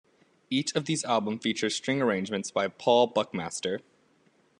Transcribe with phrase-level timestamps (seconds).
[0.49, 3.81] Each of these albums features string arrangements by Paul Buckmaster.